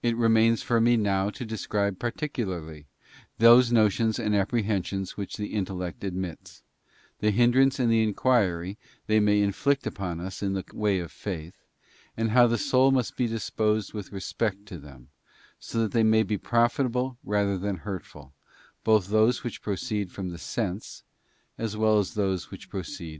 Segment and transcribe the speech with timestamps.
[0.00, 2.86] It remains for me now to describe particularly
[3.38, 6.62] those notions and apprehensions which the intellect admits;
[7.18, 8.78] the hindrance and the injury
[9.08, 11.64] they may inflict upon us in the way of faith;
[12.16, 15.08] and how the soul must be disposed with respect to them,
[15.58, 18.32] so that they may be profitable rather than hurtful,
[18.84, 21.02] both those which proceed from the sense
[21.64, 23.10] as well as th